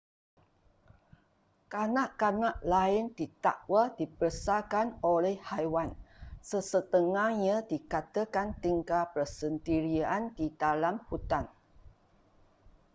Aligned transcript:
kanak-kanak 1.71 2.55
lain 2.73 3.05
didakwa 3.17 3.81
dibesarkan 3.97 4.87
oleh 5.15 5.35
haiwan 5.49 5.89
sesetengahnya 6.49 7.57
dikatakan 7.71 8.47
tinggal 8.65 9.03
bersendirian 9.15 10.23
di 10.37 10.47
dalam 10.61 10.95
hutan 11.07 11.45